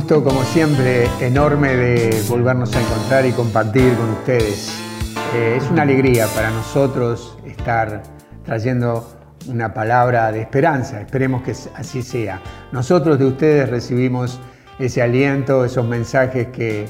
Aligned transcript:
gusto, 0.00 0.24
como 0.24 0.42
siempre, 0.44 1.06
enorme 1.20 1.76
de 1.76 2.22
volvernos 2.26 2.74
a 2.74 2.80
encontrar 2.80 3.26
y 3.26 3.32
compartir 3.32 3.92
con 3.96 4.08
ustedes. 4.10 4.72
Eh, 5.34 5.58
es 5.58 5.70
una 5.70 5.82
alegría 5.82 6.26
para 6.28 6.50
nosotros 6.50 7.36
estar 7.44 8.02
trayendo 8.46 9.06
una 9.46 9.74
palabra 9.74 10.32
de 10.32 10.40
esperanza. 10.40 11.02
Esperemos 11.02 11.42
que 11.42 11.54
así 11.74 12.02
sea. 12.02 12.40
Nosotros 12.72 13.18
de 13.18 13.26
ustedes 13.26 13.68
recibimos 13.68 14.40
ese 14.78 15.02
aliento, 15.02 15.66
esos 15.66 15.86
mensajes 15.86 16.46
que, 16.48 16.88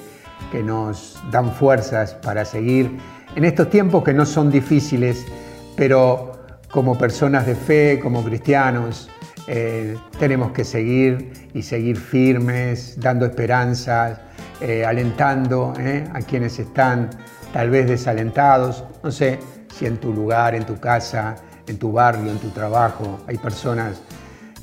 que 0.53 0.63
nos 0.63 1.21
dan 1.33 1.51
fuerzas 1.53 2.15
para 2.15 2.45
seguir 2.45 2.97
en 3.35 3.45
estos 3.45 3.71
tiempos 3.71 4.05
que 4.05 4.13
no 4.13 4.25
son 4.25 4.53
difíciles, 4.53 5.27
pero 5.75 6.33
como 6.71 6.97
personas 6.97 7.45
de 7.45 7.57
fe, 7.57 7.99
como 8.01 8.23
cristianos, 8.23 9.11
eh, 9.53 9.97
tenemos 10.17 10.53
que 10.53 10.63
seguir 10.63 11.33
y 11.53 11.63
seguir 11.63 11.97
firmes, 11.97 12.95
dando 13.01 13.27
esperanzas, 13.27 14.21
eh, 14.61 14.85
alentando 14.85 15.73
eh, 15.77 16.09
a 16.15 16.21
quienes 16.21 16.61
están 16.61 17.11
tal 17.53 17.69
vez 17.69 17.89
desalentados. 17.89 18.85
No 19.03 19.11
sé 19.11 19.41
si 19.75 19.87
en 19.87 19.97
tu 19.97 20.13
lugar, 20.13 20.55
en 20.55 20.65
tu 20.65 20.79
casa, 20.79 21.35
en 21.67 21.79
tu 21.79 21.91
barrio, 21.91 22.31
en 22.31 22.39
tu 22.39 22.51
trabajo, 22.51 23.19
hay 23.27 23.39
personas 23.39 24.01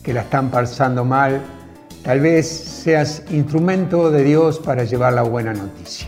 que 0.02 0.13
la 0.13 0.22
están 0.22 0.50
pasando 0.50 1.04
mal. 1.04 1.41
Tal 2.02 2.22
vez 2.22 2.48
seas 2.48 3.24
instrumento 3.30 4.10
de 4.10 4.24
Dios 4.24 4.58
para 4.58 4.85
llevar 4.85 5.12
la 5.12 5.24
buena 5.24 5.54
noticia. 5.54 6.08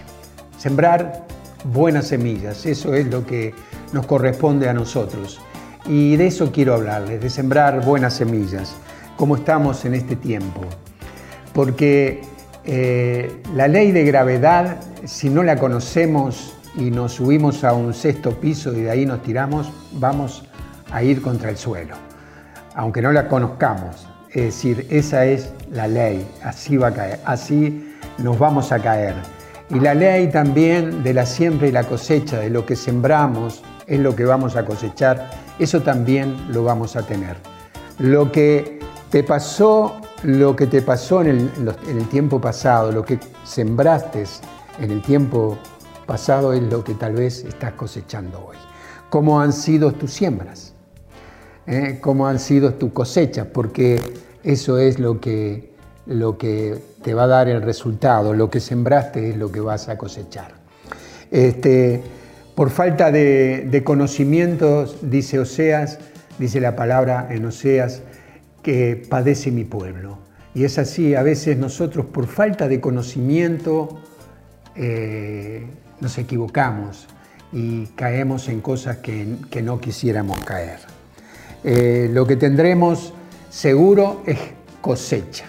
Sembrar 0.57 1.25
buenas 1.65 2.07
semillas, 2.07 2.65
eso 2.65 2.93
es 2.93 3.07
lo 3.07 3.25
que 3.25 3.53
nos 3.91 4.05
corresponde 4.05 4.69
a 4.69 4.73
nosotros. 4.73 5.41
Y 5.89 6.17
de 6.17 6.27
eso 6.27 6.51
quiero 6.51 6.75
hablarles, 6.75 7.19
de 7.19 7.31
sembrar 7.31 7.83
buenas 7.83 8.13
semillas, 8.13 8.75
como 9.17 9.35
estamos 9.35 9.83
en 9.85 9.95
este 9.95 10.15
tiempo. 10.15 10.61
Porque 11.51 12.21
eh, 12.63 13.41
la 13.55 13.67
ley 13.67 13.91
de 13.91 14.03
gravedad, 14.03 14.77
si 15.05 15.31
no 15.31 15.41
la 15.41 15.55
conocemos 15.55 16.53
y 16.75 16.91
nos 16.91 17.13
subimos 17.13 17.63
a 17.63 17.73
un 17.73 17.95
sexto 17.95 18.39
piso 18.39 18.71
y 18.71 18.81
de 18.81 18.91
ahí 18.91 19.07
nos 19.07 19.23
tiramos, 19.23 19.71
vamos 19.93 20.43
a 20.91 21.01
ir 21.01 21.23
contra 21.23 21.49
el 21.49 21.57
suelo, 21.57 21.95
aunque 22.75 23.01
no 23.01 23.11
la 23.11 23.27
conozcamos. 23.27 24.07
Es 24.29 24.43
decir, 24.43 24.85
esa 24.91 25.25
es 25.25 25.51
la 25.71 25.87
ley, 25.87 26.23
así 26.43 26.77
va 26.77 26.89
a 26.89 26.93
caer, 26.93 27.19
así 27.25 27.95
nos 28.19 28.37
vamos 28.37 28.71
a 28.71 28.77
caer. 28.77 29.15
Y 29.71 29.79
la 29.79 29.95
ley 29.95 30.27
también 30.27 31.01
de 31.01 31.15
la 31.15 31.25
siembra 31.25 31.67
y 31.67 31.71
la 31.71 31.83
cosecha, 31.83 32.37
de 32.37 32.51
lo 32.51 32.63
que 32.63 32.75
sembramos 32.75 33.63
es 33.87 33.99
lo 33.99 34.15
que 34.15 34.25
vamos 34.25 34.55
a 34.55 34.65
cosechar 34.65 35.48
eso 35.59 35.81
también 35.81 36.53
lo 36.53 36.63
vamos 36.63 36.95
a 36.95 37.03
tener. 37.03 37.37
Lo 37.99 38.31
que 38.31 38.79
te 39.09 39.23
pasó, 39.23 40.01
lo 40.23 40.55
que 40.55 40.67
te 40.67 40.81
pasó 40.81 41.21
en 41.21 41.51
el, 41.87 42.07
tiempo 42.09 42.39
pasado, 42.39 42.91
lo 42.91 43.03
que 43.03 43.19
sembraste 43.43 44.23
en 44.79 44.91
el 44.91 45.01
tiempo 45.01 45.57
pasado 46.05 46.53
es 46.53 46.63
lo 46.63 46.83
que 46.83 46.93
tal 46.93 47.13
vez 47.13 47.43
estás 47.43 47.73
cosechando 47.73 48.45
hoy. 48.47 48.57
¿Cómo 49.09 49.41
han 49.41 49.51
sido 49.51 49.91
tus 49.91 50.13
siembras? 50.13 50.73
¿Eh? 51.67 51.99
¿Cómo 52.01 52.27
han 52.27 52.39
sido 52.39 52.73
tus 52.75 52.91
cosechas? 52.93 53.47
Porque 53.51 54.01
eso 54.43 54.77
es 54.77 54.97
lo 54.97 55.19
que, 55.19 55.73
lo 56.05 56.37
que 56.37 56.79
te 57.03 57.13
va 57.13 57.23
a 57.23 57.27
dar 57.27 57.49
el 57.49 57.61
resultado. 57.61 58.33
Lo 58.33 58.49
que 58.49 58.59
sembraste 58.59 59.31
es 59.31 59.37
lo 59.37 59.51
que 59.51 59.59
vas 59.59 59.89
a 59.89 59.97
cosechar. 59.97 60.53
Este, 61.31 62.01
por 62.59 62.71
falta 62.71 63.09
de, 63.09 63.81
conocimientos, 63.85 64.97
dice 65.01 65.39
Oseas, 65.39 65.97
dice 66.39 66.59
la 66.59 66.75
palabra 66.75 67.29
en 67.31 67.45
Oseas, 67.45 68.01
que 68.61 69.01
padece 69.09 69.49
mi 69.49 69.63
pueblo. 69.63 70.17
Y 70.53 70.65
es 70.65 70.77
así, 70.77 71.15
a 71.15 71.23
veces 71.23 71.57
nosotros 71.57 72.07
por 72.07 72.27
falta 72.27 72.67
de 72.67 72.81
conocimiento 72.81 74.01
eh, 74.75 75.67
nos 76.01 76.17
equivocamos 76.17 77.07
y 77.53 77.85
caemos 77.95 78.49
en 78.49 78.59
cosas 78.59 78.97
que, 78.97 79.37
no 79.63 79.79
quisiéramos 79.79 80.37
caer. 80.43 80.79
Eh, 81.63 82.09
lo 82.11 82.27
que 82.27 82.35
tendremos 82.35 83.13
seguro 83.49 84.21
es 84.25 84.37
cosecha, 84.81 85.45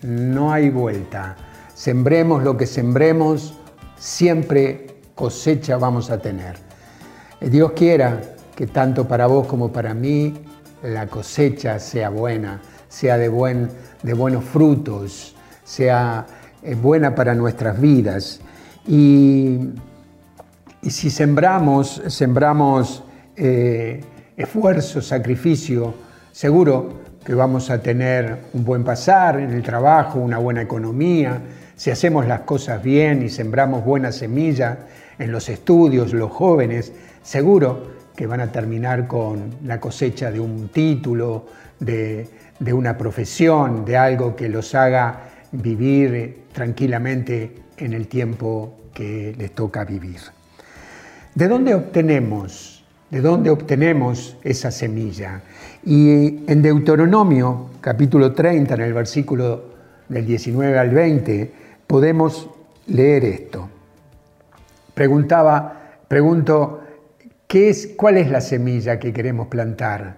no 0.00 0.54
hay 0.54 0.70
vuelta. 0.70 1.36
Sembremos 1.74 2.42
lo 2.42 2.56
que 2.56 2.64
sembremos, 2.64 3.58
siempre 3.98 4.95
cosecha 5.16 5.78
vamos 5.78 6.10
a 6.10 6.18
tener. 6.18 6.56
Eh, 7.40 7.48
Dios 7.48 7.72
quiera 7.72 8.20
que 8.54 8.68
tanto 8.68 9.08
para 9.08 9.26
vos 9.26 9.48
como 9.48 9.72
para 9.72 9.94
mí 9.94 10.34
la 10.82 11.08
cosecha 11.08 11.80
sea 11.80 12.10
buena, 12.10 12.60
sea 12.88 13.16
de, 13.16 13.28
buen, 13.28 13.68
de 14.02 14.12
buenos 14.12 14.44
frutos, 14.44 15.34
sea 15.64 16.26
eh, 16.62 16.74
buena 16.74 17.14
para 17.14 17.34
nuestras 17.34 17.80
vidas. 17.80 18.40
Y, 18.86 19.58
si 20.82 21.10
sembramos, 21.10 22.00
sembramos 22.06 23.02
eh, 23.34 24.04
esfuerzo, 24.36 25.02
sacrificio, 25.02 25.94
seguro 26.30 27.00
que 27.24 27.34
vamos 27.34 27.70
a 27.70 27.82
tener 27.82 28.38
un 28.52 28.64
buen 28.64 28.84
pasar 28.84 29.40
en 29.40 29.52
el 29.52 29.64
trabajo, 29.64 30.20
una 30.20 30.38
buena 30.38 30.62
economía, 30.62 31.40
si 31.74 31.90
hacemos 31.90 32.26
las 32.26 32.42
cosas 32.42 32.80
bien 32.82 33.24
y 33.24 33.28
sembramos 33.28 33.84
buena 33.84 34.12
semilla 34.12 34.78
en 35.18 35.32
los 35.32 35.48
estudios, 35.48 36.12
los 36.12 36.30
jóvenes, 36.30 36.92
seguro 37.22 37.96
que 38.16 38.26
van 38.26 38.40
a 38.40 38.50
terminar 38.50 39.06
con 39.06 39.56
la 39.64 39.78
cosecha 39.78 40.30
de 40.30 40.40
un 40.40 40.68
título, 40.68 41.46
de, 41.78 42.28
una 42.72 42.96
profesión, 42.96 43.84
de 43.84 43.96
algo 43.96 44.34
que 44.34 44.48
los 44.48 44.74
haga 44.74 45.24
vivir 45.52 46.44
tranquilamente 46.52 47.52
en 47.76 47.92
el 47.92 48.08
tiempo 48.08 48.74
que 48.94 49.34
les 49.36 49.54
toca 49.54 49.84
vivir. 49.84 50.20
¿De 51.34 51.48
dónde 51.48 51.74
obtenemos? 51.74 52.84
¿De 53.10 53.20
dónde 53.20 53.50
obtenemos 53.50 54.36
esa 54.42 54.70
semilla? 54.70 55.42
Y 55.84 56.50
en 56.50 56.62
Deuteronomio, 56.62 57.70
capítulo 57.80 58.32
30, 58.32 58.74
en 58.74 58.80
el 58.80 58.94
versículo 58.94 59.76
del 60.08 60.26
19 60.26 60.78
al 60.78 60.90
20, 60.90 61.52
podemos 61.86 62.48
leer 62.86 63.24
esto. 63.26 63.68
Preguntaba, 64.96 65.98
pregunto, 66.08 66.80
¿qué 67.46 67.68
es, 67.68 67.88
¿cuál 67.98 68.16
es 68.16 68.30
la 68.30 68.40
semilla 68.40 68.98
que 68.98 69.12
queremos 69.12 69.48
plantar? 69.48 70.16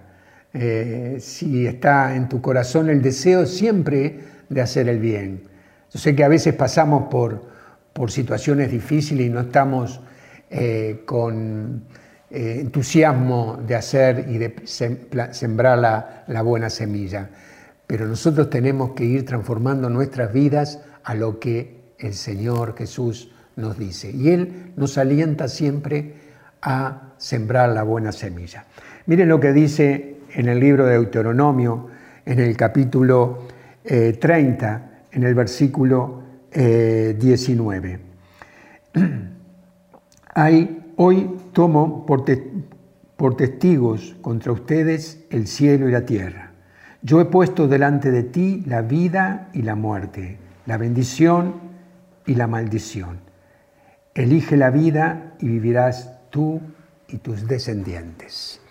Eh, 0.53 1.17
si 1.19 1.67
está 1.67 2.15
en 2.15 2.29
tu 2.29 2.39
corazón 2.39 2.89
el 2.89 3.01
deseo 3.01 3.45
siempre 3.45 4.21
de 4.47 4.61
hacer 4.61 4.87
el 4.87 4.99
bien. 4.99 5.43
Yo 5.91 5.99
sé 5.99 6.15
que 6.15 6.23
a 6.23 6.29
veces 6.29 6.53
pasamos 6.53 7.09
por, 7.11 7.43
por 7.91 8.09
situaciones 8.09 8.71
difíciles 8.71 9.27
y 9.27 9.29
no 9.29 9.41
estamos 9.41 9.99
eh, 10.49 11.01
con 11.05 11.83
eh, 12.31 12.59
entusiasmo 12.61 13.59
de 13.67 13.75
hacer 13.75 14.27
y 14.29 14.37
de 14.37 14.55
sembrar 14.63 15.77
la, 15.77 16.23
la 16.25 16.41
buena 16.41 16.69
semilla. 16.69 17.29
Pero 17.85 18.07
nosotros 18.07 18.49
tenemos 18.49 18.91
que 18.91 19.03
ir 19.03 19.25
transformando 19.25 19.89
nuestras 19.89 20.31
vidas 20.31 20.79
a 21.03 21.15
lo 21.15 21.37
que 21.37 21.81
el 21.99 22.13
Señor 22.13 22.77
Jesús 22.77 23.29
nos 23.59 23.77
dice. 23.77 24.11
Y 24.11 24.29
Él 24.29 24.71
nos 24.75 24.97
alienta 24.97 25.47
siempre 25.47 26.13
a 26.61 27.13
sembrar 27.17 27.69
la 27.69 27.83
buena 27.83 28.11
semilla. 28.11 28.65
Miren 29.05 29.29
lo 29.29 29.39
que 29.39 29.53
dice 29.53 30.17
en 30.33 30.49
el 30.49 30.59
libro 30.59 30.85
de 30.85 30.93
Deuteronomio, 30.93 31.87
en 32.25 32.39
el 32.39 32.55
capítulo 32.57 33.43
30, 33.83 34.75
eh, 34.75 34.79
en 35.11 35.23
el 35.23 35.35
versículo 35.35 36.23
19. 36.51 37.99
Hay, 40.33 40.83
hoy 40.97 41.37
tomo 41.53 42.05
por 42.05 43.35
testigos 43.37 44.15
contra 44.21 44.51
ustedes 44.51 45.25
el 45.29 45.47
cielo 45.47 45.87
y 45.87 45.91
la 45.91 46.05
tierra. 46.05 46.51
Yo 47.01 47.21
he 47.21 47.25
puesto 47.25 47.67
delante 47.67 48.11
de 48.11 48.23
ti 48.23 48.63
la 48.67 48.81
vida 48.81 49.49
y 49.53 49.61
la 49.61 49.75
muerte 49.75 50.37
la 50.69 50.77
bendición 50.77 51.55
y 52.27 52.35
la 52.35 52.45
maldición. 52.45 53.21
Elige 54.13 54.57
la 54.57 54.69
vida 54.69 55.33
y 55.39 55.47
vivirás 55.47 56.11
tú 56.29 56.61
y 57.07 57.17
tus 57.17 57.47
descendientes. 57.47 58.61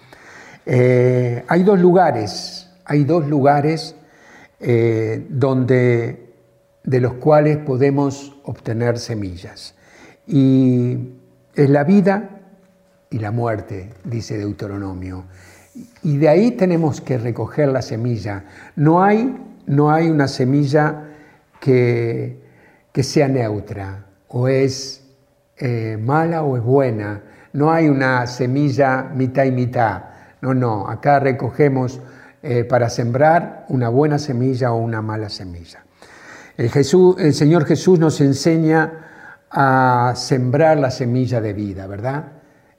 Eh, 0.67 1.45
hay 1.49 1.63
dos 1.63 1.81
lugares, 1.81 2.71
hay 2.85 3.05
dos 3.05 3.27
lugares 3.27 3.95
eh, 4.61 5.27
donde, 5.31 6.35
de 6.85 7.01
los 7.01 7.15
cuales 7.15 7.59
podemos 7.59 8.37
obtener 8.45 8.99
semillas. 8.99 9.75
Y 10.27 11.15
es 11.55 11.71
la 11.71 11.85
vida 11.85 12.41
y 13.11 13.19
la 13.19 13.31
muerte, 13.31 13.95
dice 14.05 14.37
Deuteronomio. 14.37 15.25
Y 16.03 16.17
de 16.17 16.29
ahí 16.29 16.51
tenemos 16.53 17.01
que 17.01 17.19
recoger 17.19 17.69
la 17.69 17.83
semilla. 17.83 18.45
No 18.77 19.03
hay, 19.03 19.37
no 19.67 19.91
hay 19.91 20.09
una 20.09 20.29
semilla 20.29 21.09
que, 21.61 22.47
sea 23.01 23.29
neutra, 23.29 24.07
o 24.27 24.49
es 24.49 25.08
eh, 25.61 25.97
mala 26.01 26.43
o 26.43 26.57
es 26.57 26.63
buena. 26.63 27.23
No 27.53 27.73
hay 27.73 27.89
una 27.89 28.27
semilla 28.27 29.11
mitad 29.15 29.45
y 29.45 29.51
mitad. 29.51 30.03
No, 30.41 30.55
no, 30.55 30.89
acá 30.89 31.19
recogemos 31.21 32.01
eh, 32.43 32.65
para 32.65 32.89
sembrar 32.89 33.67
una 33.69 33.89
buena 33.89 34.19
semilla 34.19 34.73
o 34.73 34.79
una 34.79 35.03
mala 35.03 35.29
semilla. 35.29 35.85
El, 36.57 36.71
Jesús, 36.71 37.17
el 37.19 37.35
Señor 37.35 37.65
Jesús 37.65 37.99
nos 37.99 38.21
enseña 38.21 39.07
a 39.51 40.13
sembrar 40.15 40.79
la 40.79 40.91
semilla 40.91 41.41
de 41.41 41.53
vida, 41.53 41.87
¿verdad? 41.87 42.33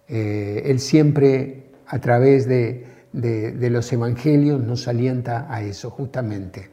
Eh, 0.07 0.63
él 0.65 0.79
siempre 0.79 1.71
a 1.87 1.99
través 1.99 2.47
de, 2.47 2.85
de, 3.11 3.69
los 3.69 3.91
evangelios 3.91 4.61
nos 4.61 4.87
alienta 4.87 5.47
a 5.49 5.61
eso, 5.61 5.89
justamente. 5.89 6.69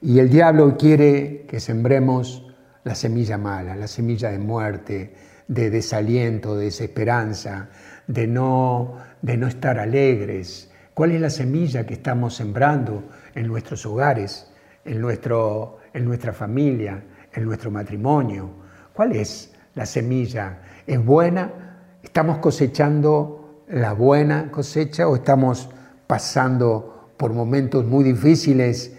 Y 0.00 0.18
el 0.18 0.30
diablo 0.30 0.76
quiere 0.76 1.46
que 1.48 1.60
sembremos 1.60 2.46
la 2.84 2.94
semilla 2.94 3.38
mala, 3.38 3.76
la 3.76 3.88
semilla 3.88 4.30
de 4.30 4.38
muerte, 4.38 5.14
de 5.48 5.70
desaliento, 5.70 6.56
de 6.56 6.66
desesperanza, 6.66 7.68
de 8.06 8.26
no, 8.26 8.96
de 9.22 9.36
no 9.36 9.46
estar 9.46 9.78
alegres. 9.78 10.70
¿Cuál 10.94 11.12
es 11.12 11.20
la 11.20 11.30
semilla 11.30 11.86
que 11.86 11.94
estamos 11.94 12.34
sembrando 12.34 13.04
en 13.34 13.46
nuestros 13.46 13.84
hogares, 13.86 14.50
en, 14.84 15.00
nuestro, 15.00 15.78
en 15.92 16.04
nuestra 16.04 16.32
familia, 16.32 17.02
en 17.32 17.44
nuestro 17.44 17.70
matrimonio? 17.70 18.50
¿Cuál 18.92 19.12
es 19.12 19.52
la 19.74 19.86
semilla? 19.86 20.60
¿Es 20.86 21.04
buena? 21.04 21.98
¿Estamos 22.02 22.38
cosechando 22.38 23.64
la 23.68 23.92
buena 23.92 24.50
cosecha 24.50 25.08
o 25.08 25.16
estamos 25.16 25.68
pasando 26.06 27.10
por 27.16 27.32
momentos 27.32 27.84
muy 27.84 28.04
difíciles 28.04 28.96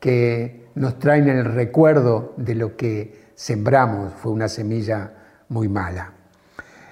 que 0.00 0.66
nos 0.74 0.98
traen 0.98 1.28
el 1.28 1.44
recuerdo 1.44 2.34
de 2.36 2.54
lo 2.54 2.76
que 2.76 3.28
sembramos, 3.34 4.12
fue 4.14 4.32
una 4.32 4.48
semilla 4.48 5.12
muy 5.48 5.68
mala. 5.68 6.12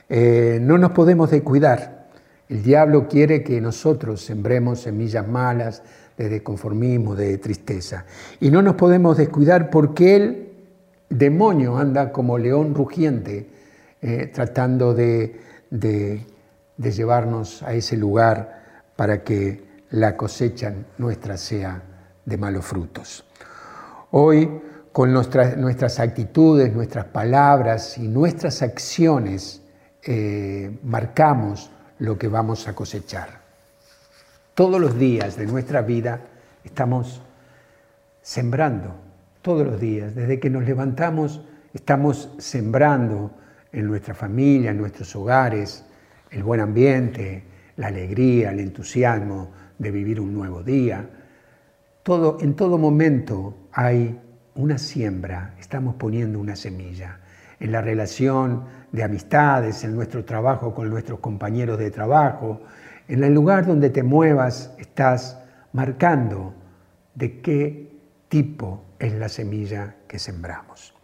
Eh, 0.08 0.58
no 0.60 0.78
nos 0.78 0.92
podemos 0.92 1.30
descuidar. 1.30 2.08
El 2.48 2.62
diablo 2.62 3.08
quiere 3.08 3.42
que 3.42 3.60
nosotros 3.60 4.20
sembremos 4.20 4.80
semillas 4.80 5.26
malas 5.26 5.82
de 6.16 6.28
desconformismo, 6.28 7.14
de 7.14 7.38
tristeza. 7.38 8.04
Y 8.40 8.50
no 8.50 8.62
nos 8.62 8.76
podemos 8.76 9.16
descuidar 9.16 9.70
porque 9.70 10.16
el 10.16 10.48
demonio 11.08 11.76
anda 11.76 12.12
como 12.12 12.38
león 12.38 12.74
rugiente 12.74 13.48
eh, 14.00 14.30
tratando 14.32 14.94
de 14.94 15.40
de 16.76 16.92
llevarnos 16.92 17.62
a 17.62 17.74
ese 17.74 17.96
lugar 17.96 18.62
para 18.96 19.22
que 19.22 19.64
la 19.90 20.16
cosecha 20.16 20.74
nuestra 20.98 21.36
sea 21.36 21.82
de 22.24 22.36
malos 22.36 22.64
frutos. 22.64 23.24
Hoy, 24.10 24.60
con 24.96 25.12
nuestras, 25.12 26.00
actitudes, 26.00 26.72
nuestras 26.72 27.04
palabras 27.04 27.98
y 27.98 28.08
nuestras 28.08 28.62
acciones, 28.62 29.60
eh, 30.02 30.74
marcamos 30.84 31.70
lo 31.98 32.16
que 32.16 32.28
vamos 32.28 32.66
a 32.66 32.74
cosechar. 32.74 33.28
Todos 34.54 34.80
los 34.80 34.98
días 34.98 35.36
de 35.36 35.44
nuestra 35.44 35.82
vida 35.82 36.20
estamos 36.64 37.20
sembrando, 38.22 38.94
todos 39.42 39.66
los 39.66 39.78
días, 39.78 40.14
desde 40.14 40.40
que 40.40 40.48
nos 40.48 40.64
levantamos, 40.64 41.42
estamos 41.74 42.30
sembrando 42.38 43.32
en 43.72 43.86
nuestra 43.88 44.14
familia, 44.14 44.70
en 44.70 44.78
nuestros 44.78 45.14
hogares, 45.14 45.84
el 46.30 46.42
buen 46.42 46.62
ambiente, 46.62 47.44
la 47.76 47.88
alegría, 47.88 48.50
el 48.50 48.60
entusiasmo 48.60 49.50
de 49.78 49.90
vivir 49.90 50.18
un 50.18 50.32
nuevo 50.32 50.62
día. 50.62 51.06
Todo, 52.02 52.38
en 52.40 52.54
todo 52.54 52.78
momento 52.78 53.68
hay 53.72 54.20
una 54.56 54.78
siembra, 54.78 55.54
estamos 55.60 55.94
poniendo 55.96 56.40
una 56.40 56.56
semilla. 56.56 57.20
En 57.60 57.72
la 57.72 57.80
relación 57.80 58.64
de 58.92 59.02
amistades, 59.02 59.84
en 59.84 59.94
nuestro 59.94 60.24
trabajo 60.24 60.74
con 60.74 60.90
nuestros 60.90 61.20
compañeros 61.20 61.78
de 61.78 61.90
trabajo, 61.90 62.60
en 63.08 63.22
el 63.22 63.34
lugar 63.34 63.66
donde 63.66 63.90
te 63.90 64.02
muevas, 64.02 64.74
estás 64.78 65.38
marcando 65.72 66.54
de 67.14 67.40
qué 67.40 67.96
tipo 68.28 68.82
es 68.98 69.12
la 69.14 69.28
semilla 69.28 69.96
que 70.08 70.18
sembramos. 70.18 70.94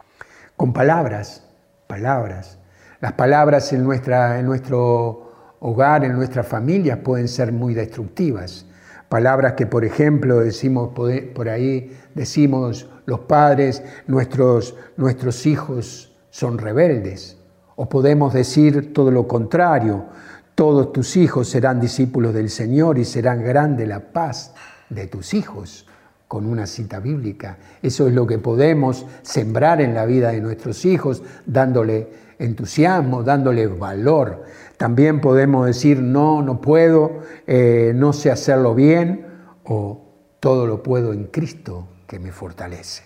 Con 0.57 0.73
palabras, 0.73 1.49
palabras, 1.87 2.59
las 3.01 3.13
palabras 3.13 3.73
en, 3.73 3.85
nuestra, 3.85 4.39
en 4.39 4.47
nuestro 4.47 5.57
hogar, 5.61 6.05
en 6.05 6.13
nuestra 6.15 6.43
familia, 6.43 7.03
pueden 7.03 7.29
ser 7.29 7.53
muy 7.53 7.75
destructivas. 7.75 8.67
Palabras 9.09 9.55
que, 9.55 9.67
por 9.67 9.85
ejemplo, 9.85 10.41
decimos 10.41 10.93
por 10.95 11.49
ahí, 11.49 11.97
decimos 12.15 12.89
los 13.07 13.21
padres, 13.21 13.83
nuestros, 14.07 14.77
nuestros 14.97 15.47
hijos 15.47 16.13
son 16.31 16.59
rebeldes. 16.59 17.37
O 17.77 17.89
podemos 17.89 18.33
decir 18.33 18.93
todo 18.93 19.11
lo 19.11 19.27
contrario, 19.27 20.07
todos 20.55 20.93
tus 20.93 21.17
hijos 21.17 21.49
serán 21.49 21.81
discípulos 21.81 22.35
del 22.35 22.51
Señor 22.51 22.99
y 22.99 23.05
serán 23.05 23.43
grande 23.43 23.87
la 23.87 24.13
paz 24.13 24.55
de 24.91 25.07
tus 25.07 25.35
hijos, 25.35 25.87
con 26.29 26.47
una 26.47 26.67
cita 26.67 27.01
bíblica. 27.01 27.59
Eso 27.83 28.07
es 28.07 28.15
lo 28.15 28.27
que 28.27 28.39
podemos 28.39 29.07
sembrar 29.23 29.81
en 29.81 29.95
la 29.95 30.07
vida 30.07 30.31
de 30.31 30.41
nuestros 30.41 30.85
hijos, 30.85 31.23
dándole 31.47 32.09
entusiasmo, 32.39 33.23
dándole 33.23 33.67
valor. 33.67 34.45
También 34.77 35.21
podemos 35.21 35.67
decir, 35.67 36.01
no, 36.01 36.43
no 36.43 36.61
puedo, 36.61 37.21
eh, 37.47 37.93
no 37.95 38.13
sé 38.13 38.31
hacerlo 38.31 38.75
bien, 38.75 39.27
o 39.65 40.01
todo 40.41 40.67
lo 40.67 40.83
puedo 40.83 41.13
en 41.13 41.25
Cristo 41.25 41.92
que 42.13 42.19
me 42.19 42.31
fortalece. 42.31 43.05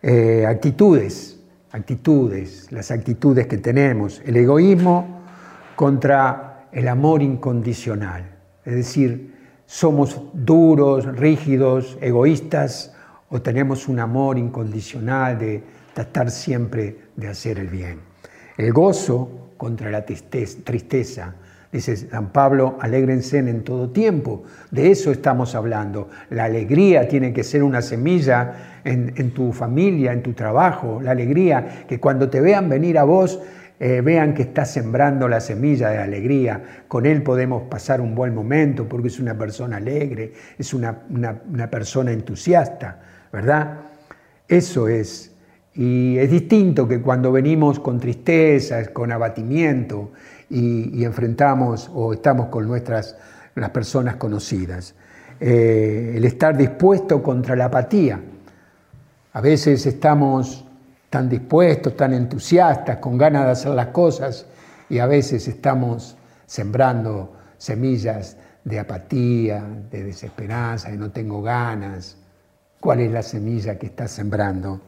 Eh, 0.00 0.46
actitudes, 0.48 1.38
actitudes, 1.70 2.72
las 2.72 2.90
actitudes 2.90 3.46
que 3.46 3.58
tenemos, 3.58 4.22
el 4.24 4.38
egoísmo 4.38 5.20
contra 5.76 6.66
el 6.72 6.88
amor 6.88 7.20
incondicional. 7.20 8.38
Es 8.64 8.74
decir, 8.74 9.34
somos 9.66 10.18
duros, 10.32 11.04
rígidos, 11.14 11.98
egoístas, 12.00 12.94
o 13.28 13.42
tenemos 13.42 13.86
un 13.86 14.00
amor 14.00 14.38
incondicional 14.38 15.38
de 15.38 15.62
tratar 15.92 16.30
siempre 16.30 17.10
de 17.16 17.28
hacer 17.28 17.58
el 17.58 17.68
bien. 17.68 18.00
El 18.56 18.72
gozo 18.72 19.50
contra 19.58 19.90
la 19.90 20.06
tristeza. 20.06 21.34
Dice 21.74 21.96
San 21.96 22.30
Pablo, 22.30 22.78
alégrense 22.80 23.38
en 23.38 23.64
todo 23.64 23.90
tiempo. 23.90 24.44
De 24.70 24.92
eso 24.92 25.10
estamos 25.10 25.56
hablando. 25.56 26.08
La 26.30 26.44
alegría 26.44 27.08
tiene 27.08 27.32
que 27.32 27.42
ser 27.42 27.64
una 27.64 27.82
semilla 27.82 28.80
en, 28.84 29.32
tu 29.32 29.52
familia, 29.52 30.12
en 30.12 30.22
tu 30.22 30.34
trabajo. 30.34 31.00
La 31.02 31.10
alegría, 31.10 31.84
que 31.88 31.98
cuando 31.98 32.30
te 32.30 32.40
vean 32.40 32.68
venir 32.68 32.96
a 32.96 33.02
vos, 33.02 33.40
eh, 33.80 34.02
vean 34.02 34.34
que 34.34 34.42
estás 34.42 34.70
sembrando 34.70 35.26
la 35.26 35.40
semilla 35.40 35.88
de 35.90 35.98
alegría. 35.98 36.62
Con 36.86 37.06
él 37.06 37.24
podemos 37.24 37.64
pasar 37.64 38.00
un 38.00 38.14
buen 38.14 38.36
momento 38.36 38.88
porque 38.88 39.08
es 39.08 39.18
una 39.18 39.36
persona 39.36 39.78
alegre, 39.78 40.32
es 40.56 40.74
una, 40.74 41.00
una 41.10 41.70
persona 41.70 42.12
entusiasta, 42.12 43.00
¿verdad? 43.32 43.80
Eso 44.46 44.86
es 44.86 45.34
y 45.76 46.16
es 46.18 46.30
distinto 46.30 46.86
que 46.86 47.00
cuando 47.00 47.32
venimos 47.32 47.80
con 47.80 47.98
tristeza, 47.98 48.92
con 48.92 49.10
abatimiento 49.10 50.12
y, 50.50 51.04
enfrentamos 51.04 51.90
o 51.92 52.12
estamos 52.12 52.48
con 52.48 52.66
nuestras 52.66 53.16
las 53.54 53.70
personas 53.70 54.16
conocidas. 54.16 54.94
Eh, 55.40 56.14
el 56.16 56.24
estar 56.24 56.56
dispuesto 56.56 57.22
contra 57.22 57.56
la 57.56 57.66
apatía. 57.66 58.20
A 59.32 59.40
veces 59.40 59.84
estamos 59.86 60.64
tan 61.10 61.28
dispuestos, 61.28 61.96
tan 61.96 62.12
entusiastas, 62.12 62.98
con 62.98 63.18
ganas 63.18 63.44
de 63.44 63.50
hacer 63.50 63.72
las 63.72 63.88
cosas 63.88 64.46
y 64.88 64.98
a 64.98 65.06
veces 65.06 65.46
estamos 65.48 66.16
sembrando 66.46 67.32
semillas 67.58 68.36
de 68.64 68.78
apatía, 68.78 69.64
de 69.90 70.04
desesperanza, 70.04 70.90
de 70.90 70.96
no 70.96 71.10
tengo 71.10 71.42
ganas. 71.42 72.16
¿Cuál 72.80 73.00
es 73.00 73.12
la 73.12 73.22
semilla 73.22 73.78
que 73.78 73.86
estás 73.86 74.10
sembrando? 74.10 74.80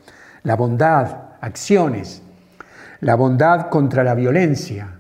la 0.46 0.54
bondad, 0.54 1.08
acciones, 1.40 2.22
la 3.00 3.16
bondad 3.16 3.68
contra 3.68 4.04
la 4.04 4.14
violencia. 4.14 4.95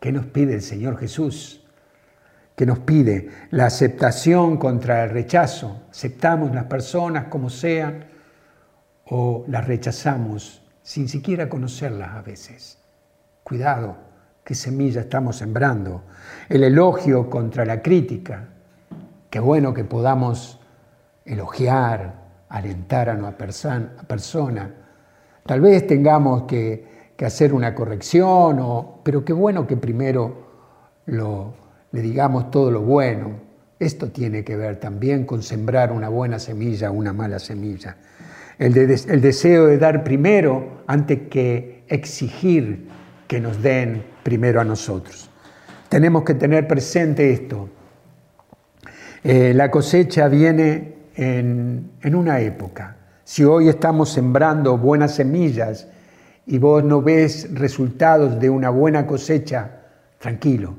¿Qué 0.00 0.12
nos 0.12 0.26
pide 0.26 0.54
el 0.54 0.62
Señor 0.62 0.98
Jesús? 0.98 1.64
¿Qué 2.54 2.66
nos 2.66 2.80
pide? 2.80 3.30
La 3.50 3.66
aceptación 3.66 4.56
contra 4.56 5.04
el 5.04 5.10
rechazo. 5.10 5.82
Aceptamos 5.90 6.54
las 6.54 6.64
personas 6.64 7.26
como 7.26 7.50
sean 7.50 8.04
o 9.06 9.44
las 9.48 9.66
rechazamos 9.66 10.62
sin 10.82 11.08
siquiera 11.08 11.48
conocerlas 11.48 12.10
a 12.10 12.22
veces. 12.22 12.78
Cuidado, 13.44 13.96
qué 14.44 14.54
semilla 14.54 15.02
estamos 15.02 15.36
sembrando. 15.36 16.04
El 16.48 16.64
elogio 16.64 17.28
contra 17.28 17.64
la 17.64 17.82
crítica. 17.82 18.48
Qué 19.30 19.40
bueno 19.40 19.74
que 19.74 19.84
podamos 19.84 20.58
elogiar, 21.24 22.14
alentar 22.48 23.10
a 23.10 23.14
una 23.14 23.36
persona. 23.36 24.74
Tal 25.44 25.60
vez 25.60 25.86
tengamos 25.86 26.44
que, 26.44 26.97
hacer 27.26 27.52
una 27.52 27.74
corrección, 27.74 28.58
o, 28.60 29.00
pero 29.02 29.24
qué 29.24 29.32
bueno 29.32 29.66
que 29.66 29.76
primero 29.76 30.46
lo, 31.06 31.54
le 31.92 32.00
digamos 32.02 32.50
todo 32.50 32.70
lo 32.70 32.82
bueno. 32.82 33.48
Esto 33.78 34.10
tiene 34.10 34.44
que 34.44 34.56
ver 34.56 34.80
también 34.80 35.24
con 35.24 35.42
sembrar 35.42 35.92
una 35.92 36.08
buena 36.08 36.38
semilla 36.38 36.90
o 36.90 36.94
una 36.94 37.12
mala 37.12 37.38
semilla. 37.38 37.96
El, 38.58 38.76
el 38.76 39.20
deseo 39.20 39.66
de 39.66 39.78
dar 39.78 40.02
primero 40.02 40.82
antes 40.86 41.28
que 41.30 41.84
exigir 41.88 42.88
que 43.28 43.40
nos 43.40 43.62
den 43.62 44.02
primero 44.22 44.60
a 44.60 44.64
nosotros. 44.64 45.30
Tenemos 45.88 46.24
que 46.24 46.34
tener 46.34 46.66
presente 46.66 47.30
esto. 47.30 47.68
Eh, 49.24 49.52
la 49.54 49.70
cosecha 49.70 50.28
viene 50.28 50.94
en, 51.16 51.90
una 52.14 52.40
época. 52.40 52.96
Si 53.24 53.44
hoy 53.44 53.68
estamos 53.68 54.10
sembrando 54.10 54.78
buenas 54.78 55.14
semillas 55.14 55.86
y 56.48 56.56
vos 56.58 56.82
no 56.82 57.02
ves 57.02 57.46
resultados 57.52 58.40
de 58.40 58.48
una 58.48 58.70
buena 58.70 59.06
cosecha, 59.06 59.70
tranquilo, 60.18 60.76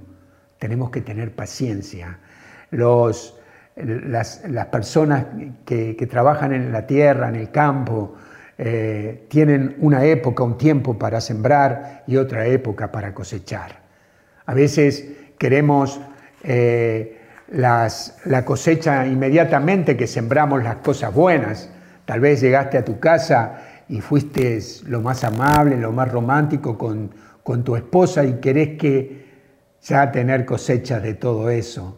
tenemos 0.58 0.90
que 0.90 1.02
tener 1.02 1.32
paciencia. 1.36 2.18
Los, 2.72 3.40
las, 3.76 4.40
personas 4.72 5.26
que, 5.66 6.08
trabajan 6.10 6.54
en 6.54 6.72
la 6.72 6.88
tierra, 6.88 7.30
en 7.30 7.36
el 7.36 7.52
campo, 7.52 8.16
eh, 8.58 9.28
tienen 9.30 9.76
una 9.80 10.04
época, 10.06 10.44
un 10.44 10.58
tiempo 10.58 10.98
para 10.98 11.22
sembrar 11.22 12.04
y 12.08 12.18
otra 12.18 12.48
época 12.48 12.92
para 12.92 13.14
cosechar. 13.14 13.80
A 14.48 14.56
veces 14.56 15.06
queremos 15.38 16.02
eh, 16.44 17.20
la 17.52 18.44
cosecha 18.44 19.06
inmediatamente 19.06 19.96
que 19.96 20.08
sembramos 20.08 20.64
las 20.64 20.78
cosas 20.78 21.14
buenas. 21.14 21.70
Tal 22.06 22.22
vez 22.22 22.42
llegaste 22.42 22.80
a 22.80 22.84
tu 22.84 23.00
casa 23.00 23.62
y 23.89 24.01
fuiste 24.01 24.60
lo 24.86 25.01
más 25.01 25.24
amable, 25.24 25.75
lo 25.75 25.91
más 25.91 26.12
romántico 26.12 26.77
con, 26.77 27.12
con 27.43 27.63
tu 27.63 27.75
esposa 27.75 28.24
y 28.24 28.34
querés 28.36 28.77
que 28.77 29.27
ya 29.81 30.12
tener 30.12 30.46
cosechas 30.46 31.01
de 31.01 31.15
todo 31.15 31.50
eso. 31.50 31.98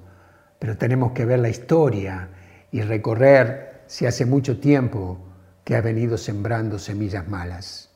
Pero 0.57 0.77
tenemos 0.77 1.11
que 1.11 1.25
ver 1.25 1.39
la 1.39 1.49
historia 1.49 2.29
y 2.71 2.81
recorrer 2.81 3.81
si 3.87 4.05
hace 4.05 4.25
mucho 4.25 4.59
tiempo 4.59 5.19
que 5.65 5.75
ha 5.75 5.81
venido 5.81 6.17
sembrando 6.17 6.79
semillas 6.79 7.27
malas 7.27 7.89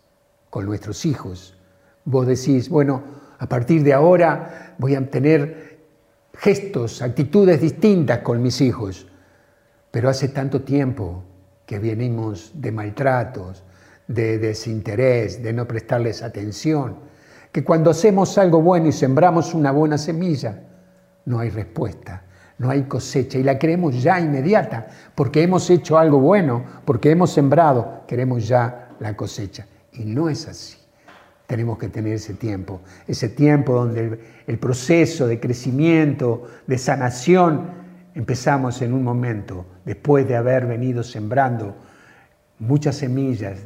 con 0.49 0.65
nuestros 0.65 1.05
hijos. 1.05 1.57
Vos 2.03 2.27
decís, 2.27 2.67
bueno, 2.69 3.03
a 3.39 3.47
partir 3.47 3.81
de 3.83 3.93
ahora 3.93 4.75
voy 4.77 4.95
a 4.95 5.09
tener 5.09 5.79
gestos, 6.37 7.01
actitudes 7.01 7.61
distintas 7.61 8.19
con 8.19 8.41
mis 8.41 8.59
hijos. 8.59 9.07
Pero 9.91 10.09
hace 10.09 10.27
tanto 10.27 10.63
tiempo 10.63 11.23
que 11.65 11.79
venimos 11.79 12.51
de 12.53 12.71
maltratos, 12.71 13.63
de 14.07 14.37
desinterés, 14.37 15.41
de 15.41 15.53
no 15.53 15.67
prestarles 15.67 16.21
atención, 16.21 16.97
que 17.51 17.63
cuando 17.63 17.91
hacemos 17.91 18.37
algo 18.37 18.61
bueno 18.61 18.87
y 18.87 18.91
sembramos 18.91 19.53
una 19.53 19.71
buena 19.71 19.97
semilla, 19.97 20.61
no 21.25 21.39
hay 21.39 21.49
respuesta, 21.49 22.23
no 22.57 22.69
hay 22.69 22.83
cosecha 22.83 23.37
y 23.37 23.43
la 23.43 23.57
queremos 23.57 24.01
ya 24.01 24.19
inmediata, 24.19 24.87
porque 25.15 25.41
hemos 25.41 25.69
hecho 25.69 25.97
algo 25.97 26.19
bueno, 26.19 26.63
porque 26.85 27.11
hemos 27.11 27.31
sembrado, 27.31 28.03
queremos 28.07 28.47
ya 28.47 28.89
la 28.99 29.15
cosecha. 29.15 29.67
Y 29.91 30.05
no 30.05 30.29
es 30.29 30.47
así. 30.47 30.77
Tenemos 31.47 31.77
que 31.77 31.89
tener 31.89 32.13
ese 32.13 32.33
tiempo, 32.33 32.81
ese 33.07 33.29
tiempo 33.29 33.73
donde 33.73 34.19
el, 34.47 34.59
proceso 34.59 35.27
de 35.27 35.39
crecimiento, 35.39 36.43
de 36.65 36.77
sanación, 36.77 37.69
empezamos 38.15 38.81
en 38.81 38.93
un 38.93 39.03
momento, 39.03 39.65
después 39.85 40.27
de 40.27 40.35
haber 40.35 40.65
venido 40.65 41.03
sembrando 41.03 41.75
muchas 42.57 42.95
semillas 42.95 43.59